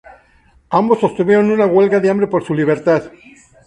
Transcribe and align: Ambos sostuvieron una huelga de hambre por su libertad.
Ambos 0.71 0.99
sostuvieron 0.99 1.51
una 1.51 1.67
huelga 1.67 1.99
de 1.99 2.09
hambre 2.09 2.25
por 2.25 2.43
su 2.43 2.55
libertad. 2.55 3.11